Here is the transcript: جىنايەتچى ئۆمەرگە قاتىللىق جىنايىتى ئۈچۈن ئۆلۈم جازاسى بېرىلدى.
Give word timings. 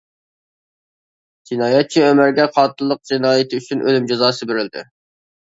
جىنايەتچى 1.49 2.01
ئۆمەرگە 2.05 2.47
قاتىللىق 2.57 3.03
جىنايىتى 3.11 3.61
ئۈچۈن 3.61 3.87
ئۆلۈم 3.87 4.09
جازاسى 4.15 4.51
بېرىلدى. 4.55 4.87